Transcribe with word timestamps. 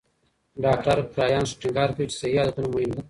ډاکټر 0.63 0.97
کرایان 1.13 1.45
ټینګار 1.59 1.89
کوي 1.95 2.05
چې 2.11 2.15
صحي 2.21 2.37
عادتونه 2.39 2.67
مهم 2.73 2.91
دي. 2.95 2.99